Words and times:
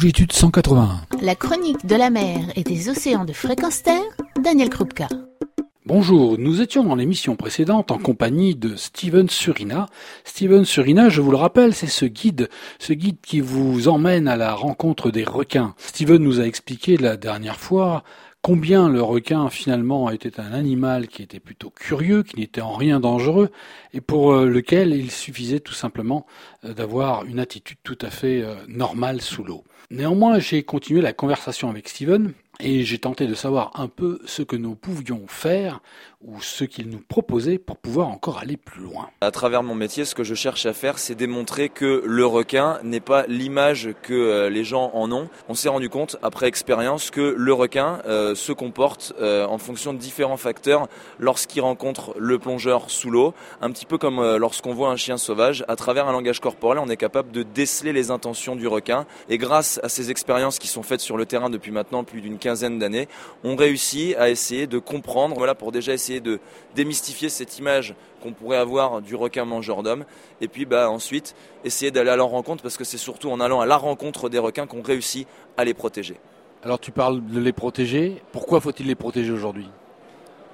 longitude 0.00 0.32
181. 0.32 1.02
La 1.20 1.34
chronique 1.34 1.84
de 1.84 1.94
la 1.94 2.08
mer 2.08 2.38
et 2.56 2.62
des 2.62 2.88
océans 2.88 3.26
de 3.26 3.34
fréquence 3.34 3.82
terre, 3.82 4.00
Daniel 4.42 4.70
Krupka. 4.70 5.08
Bonjour, 5.84 6.38
nous 6.38 6.62
étions 6.62 6.84
dans 6.84 6.94
l'émission 6.94 7.36
précédente 7.36 7.90
en 7.90 7.98
compagnie 7.98 8.54
de 8.54 8.76
Steven 8.76 9.28
Surina. 9.28 9.90
Steven 10.24 10.64
Surina, 10.64 11.10
je 11.10 11.20
vous 11.20 11.30
le 11.30 11.36
rappelle, 11.36 11.74
c'est 11.74 11.86
ce 11.86 12.06
guide, 12.06 12.48
ce 12.78 12.94
guide 12.94 13.18
qui 13.20 13.40
vous 13.40 13.88
emmène 13.88 14.26
à 14.26 14.36
la 14.36 14.54
rencontre 14.54 15.10
des 15.10 15.24
requins. 15.24 15.74
Steven 15.76 16.22
nous 16.22 16.40
a 16.40 16.44
expliqué 16.44 16.96
la 16.96 17.18
dernière 17.18 17.60
fois 17.60 18.02
combien 18.42 18.88
le 18.88 19.02
requin 19.02 19.50
finalement 19.50 20.10
était 20.10 20.40
un 20.40 20.52
animal 20.52 21.08
qui 21.08 21.22
était 21.22 21.40
plutôt 21.40 21.70
curieux, 21.70 22.22
qui 22.22 22.40
n'était 22.40 22.60
en 22.60 22.74
rien 22.74 23.00
dangereux, 23.00 23.50
et 23.92 24.00
pour 24.00 24.32
euh, 24.32 24.46
lequel 24.46 24.94
il 24.94 25.10
suffisait 25.10 25.60
tout 25.60 25.74
simplement 25.74 26.26
euh, 26.64 26.72
d'avoir 26.72 27.24
une 27.24 27.38
attitude 27.38 27.78
tout 27.82 27.98
à 28.00 28.10
fait 28.10 28.42
euh, 28.42 28.54
normale 28.68 29.20
sous 29.20 29.44
l'eau. 29.44 29.64
Néanmoins, 29.90 30.38
j'ai 30.38 30.62
continué 30.62 31.00
la 31.00 31.12
conversation 31.12 31.68
avec 31.68 31.88
Steven 31.88 32.32
et 32.62 32.84
j'ai 32.84 32.98
tenté 32.98 33.26
de 33.26 33.34
savoir 33.34 33.72
un 33.74 33.88
peu 33.88 34.20
ce 34.24 34.42
que 34.42 34.56
nous 34.56 34.74
pouvions 34.74 35.22
faire 35.26 35.80
ou 36.22 36.42
ce 36.42 36.64
qu'il 36.64 36.90
nous 36.90 37.00
proposait 37.00 37.56
pour 37.56 37.78
pouvoir 37.78 38.08
encore 38.08 38.38
aller 38.38 38.58
plus 38.58 38.82
loin. 38.82 39.08
À 39.22 39.30
travers 39.30 39.62
mon 39.62 39.74
métier, 39.74 40.04
ce 40.04 40.14
que 40.14 40.22
je 40.22 40.34
cherche 40.34 40.66
à 40.66 40.74
faire, 40.74 40.98
c'est 40.98 41.14
démontrer 41.14 41.70
que 41.70 42.02
le 42.04 42.26
requin 42.26 42.78
n'est 42.82 43.00
pas 43.00 43.24
l'image 43.26 43.94
que 44.02 44.12
euh, 44.12 44.50
les 44.50 44.62
gens 44.62 44.90
en 44.92 45.10
ont. 45.12 45.30
On 45.48 45.54
s'est 45.54 45.70
rendu 45.70 45.88
compte, 45.88 46.18
après 46.22 46.46
expérience, 46.46 47.10
que 47.10 47.34
le 47.38 47.52
requin 47.54 48.02
euh, 48.06 48.34
se 48.34 48.52
comporte 48.52 49.14
euh, 49.18 49.46
en 49.46 49.56
fonction 49.56 49.94
de 49.94 49.98
différents 49.98 50.36
facteurs 50.36 50.88
lorsqu'il 51.18 51.62
rencontre 51.62 52.14
le 52.18 52.38
plongeur 52.38 52.90
sous 52.90 53.10
l'eau. 53.10 53.32
Un 53.62 53.70
petit 53.70 53.86
peu 53.86 53.96
comme 53.96 54.36
lorsqu'on 54.36 54.74
voit 54.74 54.90
un 54.90 54.96
chien 54.96 55.16
sauvage, 55.16 55.64
à 55.68 55.76
travers 55.76 56.06
un 56.06 56.12
langage 56.12 56.40
corporel, 56.40 56.78
on 56.78 56.88
est 56.90 56.98
capable 56.98 57.30
de 57.30 57.42
déceler 57.42 57.94
les 57.94 58.10
intentions 58.10 58.56
du 58.56 58.66
requin. 58.66 59.06
Et 59.30 59.38
grâce 59.38 59.80
à 59.82 59.88
ces 59.88 60.10
expériences 60.10 60.58
qui 60.58 60.68
sont 60.68 60.82
faites 60.82 61.00
sur 61.00 61.16
le 61.16 61.24
terrain 61.24 61.48
depuis 61.48 61.70
maintenant 61.70 62.04
plus 62.04 62.20
d'une 62.20 62.36
quinzaine 62.36 62.49
d'années, 62.78 63.08
on 63.44 63.56
réussit 63.56 64.16
à 64.16 64.30
essayer 64.30 64.66
de 64.66 64.78
comprendre, 64.78 65.36
voilà, 65.36 65.54
pour 65.54 65.72
déjà 65.72 65.92
essayer 65.92 66.20
de 66.20 66.40
démystifier 66.74 67.28
cette 67.28 67.58
image 67.58 67.94
qu'on 68.22 68.32
pourrait 68.32 68.58
avoir 68.58 69.00
du 69.00 69.14
requin 69.14 69.44
mangeur 69.44 69.82
d'hommes. 69.82 70.04
Et 70.40 70.48
puis 70.48 70.66
bah, 70.66 70.90
ensuite, 70.90 71.34
essayer 71.64 71.90
d'aller 71.90 72.10
à 72.10 72.16
leur 72.16 72.28
rencontre 72.28 72.62
parce 72.62 72.76
que 72.76 72.84
c'est 72.84 72.98
surtout 72.98 73.30
en 73.30 73.40
allant 73.40 73.60
à 73.60 73.66
la 73.66 73.76
rencontre 73.76 74.28
des 74.28 74.38
requins 74.38 74.66
qu'on 74.66 74.82
réussit 74.82 75.26
à 75.56 75.64
les 75.64 75.74
protéger. 75.74 76.16
Alors 76.62 76.78
tu 76.78 76.92
parles 76.92 77.22
de 77.24 77.40
les 77.40 77.52
protéger. 77.52 78.22
Pourquoi 78.32 78.60
faut-il 78.60 78.86
les 78.86 78.94
protéger 78.94 79.32
aujourd'hui? 79.32 79.68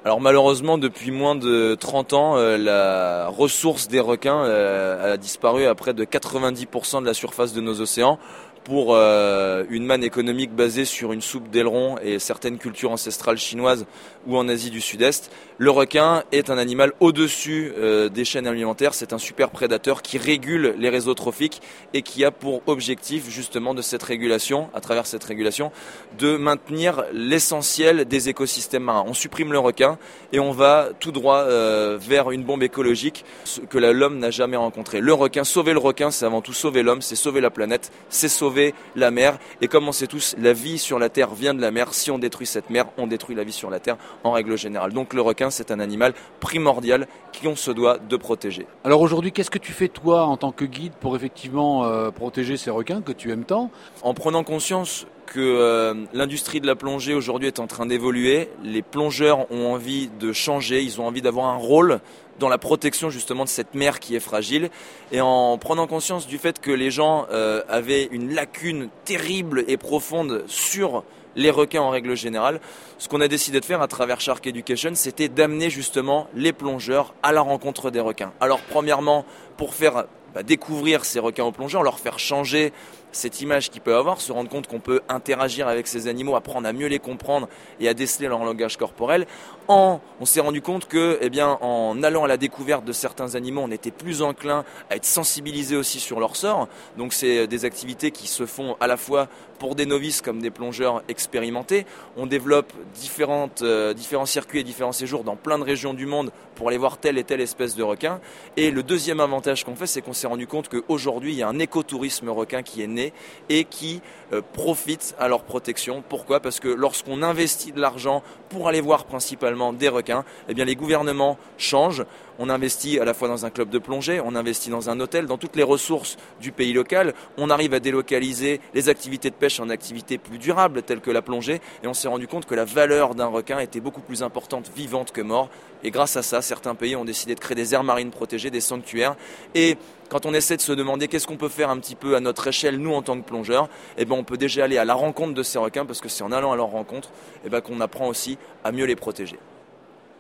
Alors 0.05 0.21
malheureusement, 0.21 0.79
depuis 0.79 1.11
moins 1.11 1.35
de 1.35 1.75
30 1.75 2.13
ans, 2.13 2.37
euh, 2.37 2.57
la 2.57 3.27
ressource 3.27 3.89
des 3.89 3.99
requins 3.99 4.45
euh, 4.45 5.15
a 5.15 5.17
disparu 5.17 5.65
à 5.67 5.75
près 5.75 5.95
de 5.95 6.05
90% 6.05 7.01
de 7.01 7.07
la 7.07 7.13
surface 7.13 7.53
de 7.53 7.61
nos 7.61 7.81
océans 7.81 8.21
pour 8.67 8.97
euh, 8.97 9.63
une 9.71 9.87
manne 9.87 10.03
économique 10.03 10.51
basée 10.51 10.85
sur 10.85 11.13
une 11.13 11.21
soupe 11.21 11.51
d'aileron 11.51 11.99
et 12.03 12.19
certaines 12.19 12.59
cultures 12.59 12.91
ancestrales 12.91 13.39
chinoises 13.39 13.87
ou 14.27 14.37
en 14.37 14.49
Asie 14.49 14.71
du 14.71 14.81
Sud-Est. 14.81 15.31
Le 15.59 15.71
requin 15.71 16.25
est 16.33 16.51
un 16.51 16.59
animal 16.59 16.93
au-dessus 16.99 17.73
euh, 17.79 18.09
des 18.09 18.25
chaînes 18.25 18.49
alimentaires. 18.49 18.93
C'est 18.93 19.13
un 19.13 19.19
super 19.19 19.51
prédateur 19.51 20.03
qui 20.03 20.19
régule 20.19 20.75
les 20.79 20.89
réseaux 20.89 21.15
trophiques 21.15 21.63
et 21.95 22.03
qui 22.03 22.25
a 22.25 22.33
pour 22.33 22.61
objectif 22.67 23.31
justement 23.31 23.73
de 23.73 23.83
cette 23.83 24.03
régulation, 24.03 24.69
à 24.75 24.81
travers 24.81 25.07
cette 25.07 25.23
régulation, 25.23 25.71
de 26.19 26.37
maintenir 26.37 27.05
l'essentiel 27.13 28.05
des 28.05 28.29
écosystèmes 28.29 28.83
marins. 28.83 29.05
On 29.07 29.15
supprime 29.15 29.53
le 29.53 29.61
requin 29.61 29.97
et 30.33 30.41
on 30.41 30.51
va 30.51 30.89
tout 30.99 31.13
droit 31.13 31.39
euh, 31.39 31.99
vers 32.01 32.33
une 32.33 32.43
bombe 32.43 32.65
écologique 32.65 33.25
que 33.71 33.79
l'homme 33.79 34.19
n'a 34.19 34.33
jamais 34.33 34.57
rencontrée. 34.57 35.01
Le 35.01 35.15
requin, 35.15 35.45
sauver 35.45 35.73
le 35.73 35.79
requin, 35.79 36.11
c'est 36.11 36.25
avant 36.25 36.41
tout 36.41 36.53
sauver 36.53 36.83
l'homme, 36.83 37.01
c'est 37.01 37.15
sauver 37.15 37.41
la 37.41 37.51
planète, 37.51 37.93
c'est 38.09 38.29
sauver 38.29 38.56
la 38.95 39.11
mer. 39.11 39.39
Et 39.61 39.69
comme 39.69 39.89
on 39.89 39.93
sait 39.93 40.07
tous, 40.07 40.35
la 40.39 40.53
vie 40.53 40.79
sur 40.79 40.99
la 40.99 41.09
Terre 41.09 41.35
vient 41.35 41.55
de 41.55 41.61
la 41.61 41.71
mer. 41.71 41.95
Si 41.95 42.11
on 42.11 42.19
détruit 42.19 42.47
cette 42.47 42.71
mer, 42.71 42.87
on 42.99 43.07
détruit 43.07 43.37
la 43.37 43.45
vie 43.45 43.53
sur 43.53 43.71
la 43.71 43.81
Terre 43.81 43.97
en 44.25 44.33
règle 44.33 44.57
générale. 44.57 44.93
Donc 44.93 45.15
le 45.15 45.21
requin, 45.21 45.51
c'est 45.51 45.71
un 45.71 45.81
animal 45.81 46.15
primordial 46.41 47.07
qu'on 47.43 47.57
se 47.57 47.71
doit 47.71 47.99
de 47.99 48.17
protéger. 48.17 48.67
Alors 48.85 49.01
aujourd'hui, 49.01 49.33
qu'est-ce 49.33 49.51
que 49.51 49.59
tu 49.59 49.73
fais 49.73 49.89
toi 49.89 50.25
en 50.25 50.37
tant 50.37 50.53
que 50.53 50.65
guide 50.65 50.93
pour 51.01 51.17
effectivement 51.17 51.85
euh, 51.85 52.11
protéger 52.11 52.57
ces 52.57 52.71
requins 52.71 53.03
que 53.03 53.13
tu 53.13 53.31
aimes 53.31 53.45
tant? 53.45 53.71
En 54.03 54.15
prenant 54.15 54.45
conscience 54.45 55.07
que 55.27 55.41
euh, 55.41 56.07
l'industrie 56.13 56.61
de 56.61 56.67
la 56.67 56.77
plongée 56.77 57.13
aujourd'hui 57.13 57.49
est 57.49 57.59
en 57.59 57.67
train 57.67 57.85
d'évoluer. 57.85 58.49
Les 58.63 58.83
plongeurs 58.83 59.51
ont 59.51 59.73
envie 59.73 60.09
de 60.21 60.33
changer, 60.33 60.83
ils 60.83 61.01
ont 61.01 61.07
envie 61.07 61.23
d'avoir 61.23 61.47
un 61.47 61.57
rôle 61.57 62.01
dans 62.39 62.49
la 62.49 62.59
protection 62.59 63.11
justement 63.11 63.45
de 63.45 63.49
cette 63.49 63.75
mer 63.75 64.01
qui 64.01 64.17
est 64.17 64.21
fragile. 64.21 64.71
Et 65.13 65.21
en 65.21 65.59
prenant 65.59 65.87
conscience 65.87 66.27
du 66.27 66.39
fait 66.39 66.61
que 66.61 66.71
les 66.71 66.91
gens 66.91 67.27
euh, 67.31 67.63
avaient 67.69 68.09
une 68.13 68.35
lacune 68.35 68.89
terrible 69.05 69.65
et 69.69 69.77
profonde 69.77 70.45
sur 70.47 71.05
les 71.37 71.51
requins 71.51 71.83
en 71.83 71.91
règle 71.91 72.17
générale, 72.17 72.61
ce 72.99 73.09
qu'on 73.09 73.21
a 73.21 73.29
décidé 73.29 73.61
de 73.61 73.65
faire 73.65 73.83
à 73.83 73.89
travers 73.89 74.21
Shark 74.21 74.47
Education, 74.47 74.93
c'était 74.95 75.29
d'amener 75.29 75.69
justement 75.69 76.29
les 76.35 76.53
plongeurs 76.53 77.15
à 77.23 77.33
la 77.33 77.43
rencontre 77.43 77.91
des 77.91 78.01
requins. 78.01 78.33
Alors 78.41 78.61
premièrement, 78.71 79.27
pour 79.59 79.75
faire 79.75 80.07
bah, 80.35 80.43
découvrir 80.43 81.05
ces 81.05 81.19
requins 81.19 81.45
aux 81.45 81.53
plongeurs, 81.53 81.83
leur 81.83 81.99
faire 81.99 82.19
changer 82.19 82.73
cette 83.17 83.41
image 83.41 83.71
qu'ils 83.71 83.81
peuvent 83.81 83.97
avoir, 83.97 84.21
se 84.21 84.31
rendre 84.33 84.51
compte 84.51 84.67
qu'on 84.67 84.81
peut 84.81 85.01
interagir 85.09 85.69
avec 85.69 85.87
ces 85.87 86.07
animaux, 86.07 86.37
apprendre 86.37 86.69
à 86.69 86.73
mieux 86.73 86.87
les 86.87 86.99
comprendre 86.99 87.49
et 87.81 87.89
à 87.89 87.95
déceler 87.95 88.29
leur 88.29 88.45
langage 88.45 88.77
corporel. 88.77 89.27
En, 89.69 90.01
on 90.21 90.25
s'est 90.25 90.41
rendu 90.41 90.63
compte 90.63 90.87
que, 90.87 91.19
eh 91.21 91.31
bien, 91.31 91.59
en 91.61 92.03
allant 92.03 92.25
à 92.25 92.29
la 92.29 92.37
découverte 92.37 92.85
de 92.85 92.93
certains 92.93 93.35
animaux, 93.35 93.63
on 93.65 93.71
était 93.71 93.91
plus 93.91 94.23
enclin 94.23 94.65
à 94.91 94.97
être 94.97 95.05
sensibilisé 95.05 95.77
aussi 95.77 95.99
sur 95.99 96.21
leur 96.21 96.37
sort. 96.37 96.69
Donc, 96.97 97.13
c'est 97.13 97.47
des 97.47 97.65
activités 97.65 98.11
qui 98.11 98.29
se 98.29 98.47
font 98.47 98.77
à 98.81 98.87
la 98.87 98.97
fois 98.97 99.29
pour 99.59 99.75
des 99.75 99.87
novices 99.87 100.21
comme 100.21 100.41
des 100.41 100.51
plongeurs 100.51 101.03
expérimentés. 101.09 101.87
On 102.17 102.27
développe 102.27 102.73
différentes, 102.95 103.63
euh, 103.63 103.95
différents 103.95 104.27
circuits 104.27 104.61
et 104.61 104.65
différents 104.65 104.93
séjours 104.93 105.25
dans 105.25 105.37
plein 105.37 105.59
de 105.59 105.65
régions 105.65 105.95
du 105.95 106.07
monde 106.07 106.31
pour 106.55 106.69
aller 106.69 106.79
voir 106.79 106.99
telle 106.99 107.19
et 107.19 107.25
telle 107.25 107.41
espèce 107.41 107.75
de 107.75 107.83
requin. 107.83 108.21
Et 108.57 108.71
le 108.71 108.83
deuxième 108.83 109.21
avantage 109.21 109.65
qu'on 109.65 109.75
fait, 109.75 109.87
c'est 109.87 110.03
qu'on 110.03 110.13
s'est 110.13 110.27
rendu 110.27 110.47
compte 110.47 110.69
qu'aujourd'hui, 110.69 111.33
il 111.33 111.39
y 111.39 111.43
a 111.43 111.49
un 111.49 111.59
écotourisme 111.59 112.29
requin 112.29 112.63
qui 112.63 112.83
est 112.83 112.87
né 112.87 113.06
et 113.49 113.65
qui 113.65 114.01
euh, 114.33 114.43
profitent 114.53 115.15
à 115.19 115.29
leur 115.29 115.43
protection. 115.43 116.03
Pourquoi? 116.09 116.41
Parce 116.41 116.61
que 116.61 116.69
lorsqu'on 116.69 117.23
investit 117.23 117.73
de 117.73 117.81
l'argent 117.81 118.23
pour 118.49 118.69
aller 118.69 118.81
voir 118.81 119.05
principalement 119.05 119.73
des 119.73 119.89
requins, 119.89 120.25
eh 120.49 120.55
les 120.55 120.77
gouvernements 120.77 121.39
changent. 121.59 122.05
On 122.39 122.51
investit 122.51 122.99
à 122.99 123.05
la 123.05 123.15
fois 123.15 123.29
dans 123.29 123.47
un 123.47 123.51
club 123.51 123.71
de 123.71 123.79
plongée, 123.79 124.21
on 124.21 124.35
investit 124.35 124.69
dans 124.69 124.91
un 124.91 125.01
hôtel, 125.01 125.27
dans 125.27 125.39
toutes 125.39 125.57
les 125.57 125.63
ressources 125.63 126.17
du 126.41 126.53
pays 126.53 126.73
local. 126.73 127.15
On 127.39 127.49
arrive 127.51 127.73
à 127.73 127.81
délocaliser 127.81 128.61
les 128.75 128.89
activités 128.89 129.31
de 129.31 129.35
pêche 129.35 129.59
en 129.59 129.71
activités 129.71 130.19
plus 130.19 130.39
durables 130.39 130.83
telles 130.83 131.01
que 131.01 131.11
la 131.11 131.23
plongée. 131.23 131.61
Et 131.83 131.87
on 131.87 131.95
s'est 131.95 132.09
rendu 132.09 132.29
compte 132.29 132.47
que 132.47 132.55
la 132.55 132.65
valeur 132.65 133.15
d'un 133.15 133.27
requin 133.27 133.59
était 133.59 133.81
beaucoup 133.81 134.03
plus 134.03 134.23
importante 134.23 134.71
vivante 134.75 135.13
que 135.13 135.23
mort. 135.23 135.49
Et 135.87 135.93
grâce 135.93 136.17
à 136.17 136.23
ça, 136.23 136.43
certains 136.43 136.75
pays 136.75 136.97
ont 136.97 137.05
décidé 137.05 137.37
de 137.37 137.41
créer 137.41 137.55
des 137.55 137.73
aires 137.73 137.85
marines 137.85 138.11
protégées, 138.11 138.51
des 138.51 138.61
sanctuaires. 138.61 139.15
Et 139.55 139.79
quand 140.09 140.27
on 140.27 140.35
essaie 140.35 140.57
de 140.57 140.61
se 140.61 140.73
demander 140.73 141.07
qu'est-ce 141.07 141.29
qu'on 141.29 141.37
peut 141.37 141.49
faire 141.49 141.71
un 141.71 141.79
petit 141.79 141.95
peu 141.95 142.17
à 142.17 142.21
notre 142.21 142.49
échelle, 142.49 142.79
nous 142.79 142.93
en 142.93 143.03
tant 143.03 143.17
que 143.17 143.25
plongeurs, 143.25 143.69
eh 143.97 144.05
ben 144.05 144.17
on 144.17 144.25
peut 144.25 144.37
déjà 144.37 144.65
aller 144.65 144.79
à 144.79 144.85
la 144.85 144.95
rencontre 144.95 145.33
de 145.33 145.43
ces 145.45 145.61
requins 145.61 145.87
parce 145.87 146.01
que 146.01 146.09
c'est 146.09 146.25
en 146.25 146.33
allant 146.33 146.51
à 146.51 146.57
leur 146.57 146.67
rencontre 146.67 147.11
eh 147.45 147.51
ben 147.51 147.61
qu'on 147.61 147.81
apprend 147.81 148.09
aussi 148.09 148.37
à 148.65 148.73
mieux 148.73 148.85
les 148.85 148.97
protéger. 148.97 149.39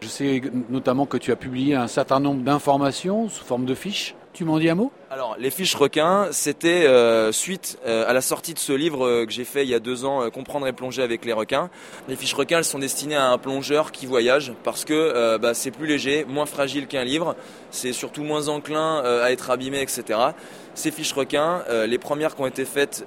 Je 0.02 0.06
sais 0.06 0.40
notamment 0.68 1.04
que 1.04 1.16
tu 1.16 1.32
as 1.32 1.36
publié 1.36 1.74
un 1.74 1.88
certain 1.88 2.20
nombre 2.20 2.44
d'informations 2.44 3.28
sous 3.28 3.44
forme 3.44 3.64
de 3.64 3.74
fiches. 3.74 4.14
Tu 4.36 4.44
m'en 4.44 4.58
dis 4.58 4.68
un 4.68 4.74
mot? 4.74 4.92
Alors, 5.10 5.34
les 5.38 5.48
fiches 5.48 5.74
requins, 5.74 6.28
c'était 6.30 6.86
euh, 6.86 7.32
suite 7.32 7.78
euh, 7.86 8.06
à 8.06 8.12
la 8.12 8.20
sortie 8.20 8.52
de 8.52 8.58
ce 8.58 8.74
livre 8.74 9.06
euh, 9.06 9.24
que 9.24 9.32
j'ai 9.32 9.46
fait 9.46 9.62
il 9.62 9.70
y 9.70 9.74
a 9.74 9.78
deux 9.78 10.04
ans, 10.04 10.28
Comprendre 10.28 10.66
et 10.66 10.74
plonger 10.74 11.02
avec 11.02 11.24
les 11.24 11.32
requins. 11.32 11.70
Les 12.06 12.16
fiches 12.16 12.34
requins, 12.34 12.58
elles 12.58 12.64
sont 12.64 12.78
destinées 12.78 13.16
à 13.16 13.30
un 13.30 13.38
plongeur 13.38 13.92
qui 13.92 14.04
voyage 14.04 14.52
parce 14.62 14.84
que 14.84 15.38
bah, 15.38 15.54
c'est 15.54 15.70
plus 15.70 15.86
léger, 15.86 16.26
moins 16.28 16.44
fragile 16.44 16.86
qu'un 16.86 17.04
livre, 17.04 17.34
c'est 17.70 17.94
surtout 17.94 18.24
moins 18.24 18.48
enclin 18.48 19.02
à 19.02 19.32
être 19.32 19.48
abîmé, 19.48 19.80
etc. 19.80 20.18
Ces 20.76 20.90
fiches 20.90 21.14
requins, 21.14 21.64
les 21.86 21.98
premières 21.98 22.36
qui 22.36 22.42
ont 22.42 22.46
été 22.46 22.66
faites 22.66 23.04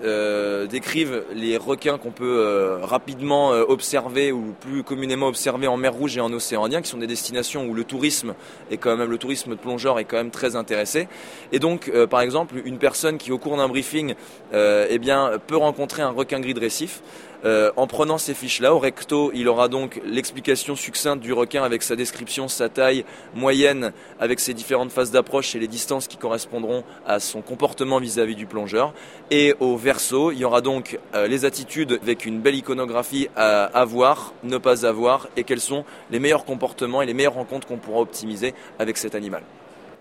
décrivent 0.70 1.24
les 1.34 1.56
requins 1.56 2.00
qu'on 2.00 2.10
peut 2.10 2.80
rapidement 2.82 3.52
observer 3.52 4.32
ou 4.32 4.56
plus 4.60 4.84
communément 4.84 5.28
observer 5.28 5.68
en 5.68 5.78
mer 5.78 5.94
Rouge 5.94 6.18
et 6.18 6.20
en 6.20 6.34
océan 6.34 6.66
Indien, 6.66 6.82
qui 6.82 6.90
sont 6.90 6.98
des 6.98 7.08
destinations 7.08 7.66
où 7.68 7.74
le 7.74 7.84
tourisme 7.84 8.34
est 8.72 8.78
quand 8.78 8.98
même 8.98 9.10
le 9.10 9.18
tourisme 9.18 9.52
de 9.52 9.56
plongeur 9.56 10.00
est 10.00 10.06
quand 10.06 10.18
même 10.18 10.32
très 10.32 10.56
intéressé. 10.56 11.08
Et 11.52 11.60
donc, 11.60 11.90
euh, 11.94 12.08
par 12.08 12.22
exemple, 12.22 12.56
une 12.66 12.78
personne 12.78 13.18
qui, 13.18 13.32
au 13.32 13.38
cours 13.38 13.58
d'un 13.58 13.68
briefing, 13.68 14.16
euh, 14.54 14.88
eh 14.90 15.00
bien, 15.00 15.32
peut 15.48 15.58
rencontrer 15.58 16.02
un 16.02 16.10
requin 16.10 16.40
gris 16.40 16.54
de 16.54 16.60
récif, 16.60 17.02
euh, 17.46 17.72
en 17.78 17.88
prenant 17.88 18.18
ces 18.18 18.34
fiches-là, 18.34 18.74
au 18.74 18.80
recto, 18.80 19.32
il 19.34 19.48
aura 19.48 19.68
donc 19.68 20.02
l'explication 20.06 20.76
succincte 20.76 21.22
du 21.22 21.34
requin 21.34 21.64
avec 21.64 21.84
sa 21.84 21.96
description, 21.96 22.48
sa 22.48 22.70
taille 22.70 23.06
moyenne, 23.34 23.94
avec 24.20 24.40
ses 24.40 24.54
différentes 24.54 24.92
phases 24.92 25.12
d'approche 25.12 25.56
et 25.56 25.60
les 25.60 25.68
distances 25.68 26.08
qui 26.08 26.18
correspondront 26.18 26.84
à 27.06 27.20
son 27.20 27.42
comportement 27.42 28.00
vis-à-vis 28.00 28.36
du 28.36 28.46
plongeur. 28.46 28.94
Et 29.32 29.56
au 29.60 29.78
verso, 29.78 30.32
il 30.32 30.40
y 30.40 30.46
aura 30.46 30.62
donc 30.62 31.00
les 31.14 31.46
attitudes 31.46 32.00
avec 32.02 32.26
une 32.26 32.40
belle 32.40 32.56
iconographie 32.56 33.30
à 33.36 33.66
avoir, 33.66 34.34
ne 34.44 34.58
pas 34.58 34.86
avoir, 34.86 35.28
et 35.38 35.44
quels 35.44 35.62
sont 35.62 35.86
les 36.12 36.20
meilleurs 36.20 36.46
comportements 36.46 37.02
et 37.02 37.06
les 37.06 37.14
meilleures 37.14 37.34
rencontres 37.34 37.68
qu'on 37.68 37.78
pourra 37.78 38.02
optimiser 38.02 38.54
avec 38.80 38.98
cet 38.98 39.16
animal. 39.16 39.44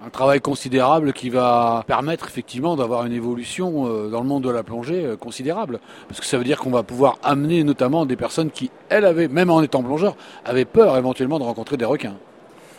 Un 0.01 0.11
travail 0.11 0.41
considérable 0.41 1.13
qui 1.13 1.29
va 1.29 1.83
permettre 1.89 2.29
effectivement 2.29 2.77
d'avoir 2.77 3.05
une 3.05 3.13
évolution 3.13 3.89
euh, 3.89 4.09
dans 4.09 4.21
le 4.21 4.29
monde 4.29 4.45
de 4.45 4.51
la 4.51 4.63
plongée 4.63 5.05
euh, 5.05 5.17
considérable. 5.17 5.81
Parce 6.07 6.21
que 6.21 6.27
ça 6.27 6.39
veut 6.39 6.45
dire 6.45 6.59
qu'on 6.59 6.71
va 6.71 6.85
pouvoir 6.85 7.19
amener 7.25 7.65
notamment 7.65 8.07
des 8.07 8.15
personnes 8.15 8.53
qui, 8.53 8.71
elles, 8.91 9.05
avaient, 9.05 9.27
même 9.27 9.51
en 9.51 9.61
étant 9.61 9.83
plongeurs, 9.83 10.15
avaient 10.45 10.65
peur 10.65 10.97
éventuellement 10.97 11.41
de 11.41 11.45
rencontrer 11.45 11.77
des 11.77 11.85
requins. 11.85 12.15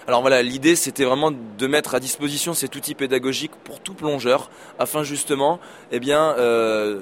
Alors 0.07 0.21
voilà, 0.21 0.42
l'idée 0.42 0.77
c'était 0.77 1.04
vraiment 1.04 1.31
de 1.31 1.68
mettre 1.68 1.94
à 1.94 2.00
disposition 2.00 2.54
cet 2.54 2.77
outil 2.77 2.95
pédagogique 2.95 3.51
pour 3.66 3.81
tout 3.81 3.94
plongeur, 3.94 4.50
afin 4.80 5.04
justement, 5.04 5.60
eh 5.92 6.00
bien, 6.00 6.36
euh, 6.38 7.01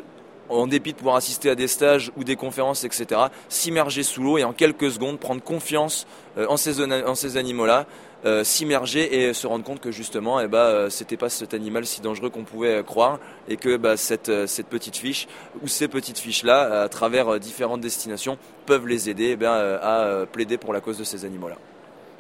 en 0.50 0.66
dépit 0.66 0.94
de 0.94 0.98
pouvoir 0.98 1.18
assister 1.18 1.52
à 1.52 1.56
des 1.56 1.68
stages 1.68 2.12
ou 2.18 2.24
des 2.24 2.36
conférences, 2.36 2.84
etc., 2.86 3.22
s'immerger 3.50 4.02
sous 4.02 4.24
l'eau 4.24 4.40
et 4.40 4.44
en 4.44 4.52
quelques 4.52 4.92
secondes 4.92 5.19
prendre 5.19 5.44
confiance 5.44 6.08
en 6.38 6.58
ces 6.58 7.38
animaux-là, 7.38 7.86
euh, 8.25 8.44
s'immerger 8.44 9.22
et 9.22 9.34
se 9.34 9.48
rendre 9.48 9.64
compte 9.64 9.80
que 9.80 9.92
justement, 9.92 10.40
eh 10.40 10.48
ben, 10.48 10.90
c'était 10.90 11.18
pas 11.18 11.30
cet 11.30 11.54
animal 11.54 11.86
si 11.86 12.02
dangereux 12.02 12.30
qu'on 12.30 12.44
pouvait 12.44 12.84
croire 12.86 13.19
et 13.48 13.58
que 13.58 13.78
bah, 13.78 13.98
cette, 13.98 14.48
cette 14.48 14.68
petite 14.68 14.98
fiche 14.98 15.28
ou 15.62 15.68
ces 15.68 15.88
petites 15.88 16.19
fiches-là, 16.19 16.81
à 16.84 16.90
travers 16.90 17.40
différentes 17.40 17.81
destinations, 17.81 18.38
peuvent 18.66 18.88
les 18.88 19.10
aider 19.10 19.30
eh 19.31 19.36
ben, 19.36 19.52
à 19.81 20.25
plaider 20.31 20.58
pour 20.58 20.74
la 20.74 20.81
cause 20.81 20.98
de 20.98 21.04
ces 21.04 21.25
animaux-là. 21.25 21.58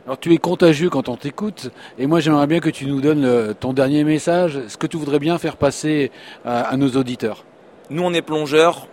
Alors 0.07 0.17
tu 0.17 0.33
es 0.33 0.37
contagieux 0.37 0.89
quand 0.89 1.09
on 1.09 1.17
t'écoute, 1.17 1.69
et 1.99 2.07
moi 2.07 2.21
j'aimerais 2.21 2.47
bien 2.47 2.61
que 2.61 2.69
tu 2.69 2.85
nous 2.85 3.01
donnes 3.01 3.25
euh, 3.25 3.53
ton 3.53 3.73
dernier 3.73 4.05
message, 4.05 4.57
ce 4.69 4.77
que 4.77 4.87
tu 4.87 4.95
voudrais 4.95 5.19
bien 5.19 5.37
faire 5.37 5.57
passer 5.57 6.11
à, 6.45 6.77
nos 6.77 6.91
auditeurs? 6.91 7.43
Nous 7.89 8.01
on 8.01 8.13
est 8.13 8.21
plongeurs, 8.21 8.87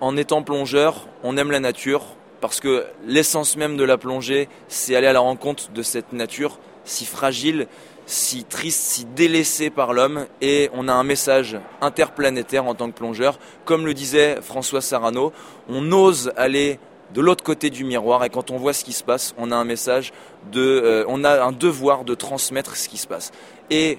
en 0.00 0.16
étant 0.16 0.44
plongeurs, 0.44 1.08
on 1.24 1.36
aime 1.36 1.50
la 1.50 1.58
nature, 1.58 2.04
parce 2.44 2.60
que 2.60 2.84
l'essence 3.06 3.56
même 3.56 3.78
de 3.78 3.84
la 3.84 3.96
plongée, 3.96 4.50
c'est 4.68 4.94
aller 4.94 5.06
à 5.06 5.14
la 5.14 5.20
rencontre 5.20 5.70
de 5.70 5.82
cette 5.82 6.12
nature 6.12 6.58
si 6.84 7.06
fragile, 7.06 7.68
si 8.04 8.44
triste, 8.44 8.82
si 8.82 9.06
délaissée 9.06 9.70
par 9.70 9.94
l'homme, 9.94 10.26
et 10.42 10.68
on 10.74 10.86
a 10.86 10.92
un 10.92 11.04
message 11.04 11.56
interplanétaire 11.80 12.66
en 12.66 12.74
tant 12.74 12.90
que 12.90 12.96
plongeur. 12.98 13.38
Comme 13.64 13.86
le 13.86 13.94
disait 13.94 14.42
François 14.42 14.82
Sarano, 14.82 15.32
on 15.70 15.90
ose 15.90 16.34
aller 16.36 16.78
de 17.14 17.22
l'autre 17.22 17.42
côté 17.42 17.70
du 17.70 17.82
miroir 17.82 18.22
et 18.24 18.28
quand 18.28 18.50
on 18.50 18.58
voit 18.58 18.74
ce 18.74 18.84
qui 18.84 18.92
se 18.92 19.04
passe, 19.04 19.34
on 19.38 19.50
a 19.50 19.56
un 19.56 19.64
message 19.64 20.12
de, 20.52 20.60
euh, 20.60 21.04
on 21.08 21.24
a 21.24 21.42
un 21.42 21.52
devoir 21.52 22.04
de 22.04 22.14
transmettre 22.14 22.76
ce 22.76 22.90
qui 22.90 22.98
se 22.98 23.06
passe. 23.06 23.32
Et 23.70 23.98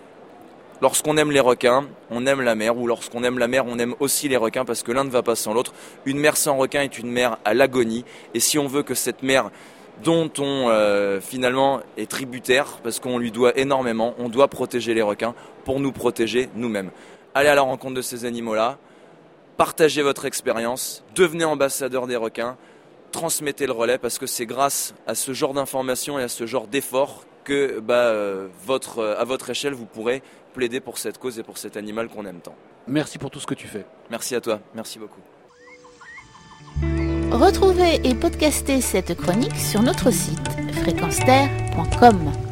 lorsqu'on 0.81 1.17
aime 1.17 1.31
les 1.31 1.39
requins, 1.39 1.85
on 2.09 2.25
aime 2.25 2.41
la 2.41 2.55
mer, 2.55 2.77
ou 2.77 2.87
lorsqu'on 2.87 3.23
aime 3.23 3.39
la 3.39 3.47
mer, 3.47 3.65
on 3.67 3.79
aime 3.79 3.95
aussi 3.99 4.27
les 4.27 4.37
requins 4.37 4.65
parce 4.65 4.83
que 4.83 4.91
l'un 4.91 5.03
ne 5.03 5.09
va 5.09 5.23
pas 5.23 5.35
sans 5.35 5.53
l'autre. 5.53 5.73
Une 6.05 6.19
mer 6.19 6.37
sans 6.37 6.57
requins 6.57 6.81
est 6.81 6.97
une 6.97 7.11
mer 7.11 7.37
à 7.45 7.53
l'agonie, 7.53 8.05
et 8.33 8.39
si 8.39 8.57
on 8.57 8.67
veut 8.67 8.83
que 8.83 8.95
cette 8.95 9.23
mer 9.23 9.49
dont 10.03 10.29
on 10.39 10.69
euh, 10.69 11.21
finalement 11.21 11.81
est 11.97 12.09
tributaire 12.09 12.79
parce 12.83 12.99
qu'on 12.99 13.17
lui 13.17 13.31
doit 13.31 13.57
énormément, 13.57 14.13
on 14.19 14.29
doit 14.29 14.47
protéger 14.47 14.93
les 14.93 15.01
requins 15.01 15.33
pour 15.63 15.79
nous 15.79 15.91
protéger 15.91 16.49
nous-mêmes. 16.55 16.91
Allez 17.33 17.49
à 17.49 17.55
la 17.55 17.61
rencontre 17.61 17.95
de 17.95 18.01
ces 18.01 18.25
animaux-là, 18.25 18.77
partagez 19.57 20.01
votre 20.01 20.25
expérience, 20.25 21.03
devenez 21.15 21.45
ambassadeur 21.45 22.07
des 22.07 22.15
requins, 22.15 22.57
transmettez 23.11 23.65
le 23.65 23.71
relais 23.71 23.97
parce 23.97 24.19
que 24.19 24.25
c'est 24.25 24.45
grâce 24.45 24.93
à 25.07 25.15
ce 25.15 25.33
genre 25.33 25.53
d'informations 25.53 26.19
et 26.19 26.23
à 26.23 26.27
ce 26.27 26.45
genre 26.45 26.67
d'efforts 26.67 27.23
que 27.45 27.79
bah, 27.79 27.93
euh, 27.93 28.47
euh, 28.69 29.15
à 29.17 29.23
votre 29.23 29.49
échelle, 29.49 29.73
vous 29.73 29.85
pourrez 29.85 30.21
plaider 30.55 30.79
pour 30.79 30.97
cette 30.97 31.19
cause 31.19 31.37
et 31.37 31.43
pour 31.43 31.57
cet 31.57 31.77
animal 31.77 32.07
qu'on 32.09 32.25
aime 32.25 32.39
tant. 32.39 32.55
Merci 32.87 33.19
pour 33.19 33.29
tout 33.29 33.39
ce 33.39 33.45
que 33.45 33.53
tu 33.53 33.67
fais. 33.67 33.85
Merci 34.09 34.35
à 34.35 34.41
toi, 34.41 34.59
merci 34.73 34.97
beaucoup. 34.97 35.21
Retrouvez 37.31 37.99
et 38.07 38.15
podcastez 38.15 38.81
cette 38.81 39.15
chronique 39.15 39.55
sur 39.55 39.81
notre 39.81 40.11
site 40.11 40.49
fréquenceterre.com. 40.81 42.44